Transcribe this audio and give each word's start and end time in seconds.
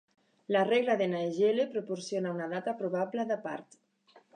La 0.55 0.63
regla 0.69 0.95
de 1.01 1.07
Naegele 1.11 1.67
proporciona 1.77 2.35
una 2.39 2.51
data 2.59 2.77
probable 2.85 3.31
de 3.35 3.43
part. 3.49 3.83